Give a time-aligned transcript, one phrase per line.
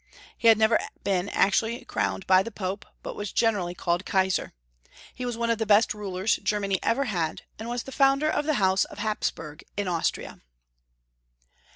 [0.35, 4.51] He had never been actually crowned by the Pope, but veas generally called Kaisar.
[5.13, 8.47] He was one of the best rulers Germany ever had, and was the founder of
[8.47, 10.41] the House of Hapsburg in Austria.